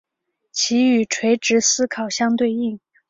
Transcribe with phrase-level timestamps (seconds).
[0.51, 2.79] 其与垂直思考相对应。